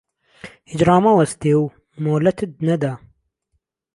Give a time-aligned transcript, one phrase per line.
[0.69, 1.63] هیچ ڕامهوەستێ و
[2.03, 2.93] مۆلهتت نهدا